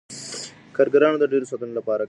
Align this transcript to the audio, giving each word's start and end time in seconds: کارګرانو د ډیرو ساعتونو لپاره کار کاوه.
کارګرانو 0.75 1.21
د 1.21 1.25
ډیرو 1.31 1.49
ساعتونو 1.49 1.73
لپاره 1.79 1.85
کار 1.85 1.89
کاوه. 1.89 1.99